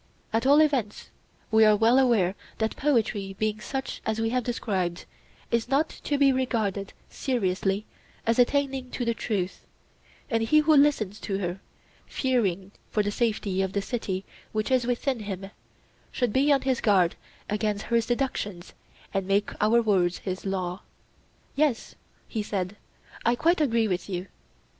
At 0.33 0.47
all 0.47 0.61
events 0.61 1.11
we 1.51 1.63
are 1.63 1.75
well 1.75 1.99
aware 1.99 2.33
that 2.57 2.75
poetry 2.75 3.35
being 3.37 3.59
such 3.61 4.01
as 4.03 4.19
we 4.19 4.31
have 4.31 4.43
described 4.43 5.05
is 5.51 5.69
not 5.69 5.89
to 5.89 6.17
be 6.17 6.31
regarded 6.31 6.93
seriously 7.07 7.85
as 8.25 8.39
attaining 8.39 8.89
to 8.89 9.05
the 9.05 9.13
truth; 9.13 9.63
and 10.27 10.41
he 10.41 10.57
who 10.61 10.75
listens 10.75 11.19
to 11.19 11.37
her, 11.37 11.59
fearing 12.07 12.71
for 12.89 13.03
the 13.03 13.11
safety 13.11 13.61
of 13.61 13.73
the 13.73 13.81
city 13.83 14.25
which 14.53 14.71
is 14.71 14.87
within 14.87 15.19
him, 15.19 15.51
should 16.11 16.33
be 16.33 16.51
on 16.51 16.63
his 16.63 16.81
guard 16.81 17.13
against 17.47 17.83
her 17.83 18.01
seductions 18.01 18.73
and 19.13 19.27
make 19.27 19.51
our 19.61 19.83
words 19.83 20.17
his 20.17 20.47
law. 20.47 20.81
Yes, 21.55 21.93
he 22.27 22.41
said, 22.41 22.75
I 23.23 23.35
quite 23.35 23.61
agree 23.61 23.87
with 23.87 24.09
you. 24.09 24.25